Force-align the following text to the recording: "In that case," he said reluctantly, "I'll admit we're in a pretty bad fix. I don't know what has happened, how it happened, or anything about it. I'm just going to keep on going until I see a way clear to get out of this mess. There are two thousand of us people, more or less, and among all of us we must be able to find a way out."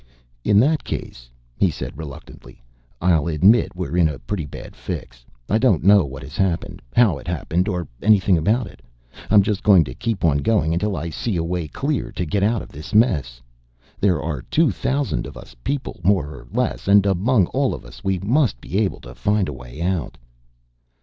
"In 0.43 0.59
that 0.61 0.83
case," 0.83 1.29
he 1.55 1.69
said 1.69 1.95
reluctantly, 1.95 2.63
"I'll 2.99 3.27
admit 3.27 3.75
we're 3.75 3.95
in 3.95 4.07
a 4.09 4.17
pretty 4.17 4.47
bad 4.47 4.75
fix. 4.75 5.23
I 5.47 5.59
don't 5.59 5.83
know 5.83 6.05
what 6.05 6.23
has 6.23 6.35
happened, 6.37 6.81
how 6.95 7.19
it 7.19 7.27
happened, 7.27 7.67
or 7.67 7.87
anything 8.01 8.35
about 8.35 8.65
it. 8.65 8.81
I'm 9.29 9.43
just 9.43 9.61
going 9.61 9.83
to 9.83 9.93
keep 9.93 10.25
on 10.25 10.39
going 10.39 10.73
until 10.73 10.95
I 10.97 11.11
see 11.11 11.35
a 11.35 11.43
way 11.43 11.67
clear 11.67 12.11
to 12.13 12.25
get 12.25 12.41
out 12.41 12.63
of 12.63 12.69
this 12.69 12.95
mess. 12.95 13.43
There 13.99 14.19
are 14.19 14.41
two 14.41 14.71
thousand 14.71 15.27
of 15.27 15.37
us 15.37 15.55
people, 15.63 15.99
more 16.03 16.25
or 16.31 16.47
less, 16.51 16.87
and 16.87 17.05
among 17.05 17.45
all 17.53 17.75
of 17.75 17.85
us 17.85 18.03
we 18.03 18.17
must 18.17 18.59
be 18.59 18.79
able 18.79 19.01
to 19.01 19.13
find 19.13 19.47
a 19.47 19.53
way 19.53 19.83
out." 19.83 20.17